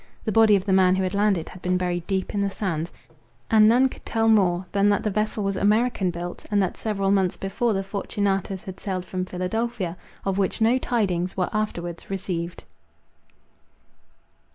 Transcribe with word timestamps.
The 0.25 0.31
body 0.31 0.55
of 0.55 0.65
the 0.65 0.73
man 0.73 0.95
who 0.95 1.03
had 1.03 1.13
landed, 1.13 1.49
had 1.49 1.61
been 1.61 1.77
buried 1.77 2.07
deep 2.07 2.33
in 2.33 2.41
the 2.41 2.49
sands; 2.49 2.91
and 3.51 3.69
none 3.69 3.87
could 3.87 4.03
tell 4.03 4.27
more, 4.27 4.65
than 4.71 4.89
that 4.89 5.03
the 5.03 5.11
vessel 5.11 5.43
was 5.43 5.55
American 5.55 6.09
built, 6.09 6.43
and 6.49 6.59
that 6.63 6.75
several 6.75 7.11
months 7.11 7.37
before 7.37 7.73
the 7.73 7.83
Fortunatas 7.83 8.63
had 8.63 8.79
sailed 8.79 9.05
from 9.05 9.25
Philadelphia, 9.25 9.95
of 10.25 10.39
which 10.39 10.59
no 10.59 10.79
tidings 10.79 11.37
were 11.37 11.51
afterwards 11.53 12.09
received. 12.09 12.63